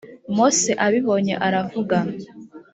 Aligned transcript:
mose 0.35 0.69
abibonye 0.85 1.33
aravuga. 1.47 1.97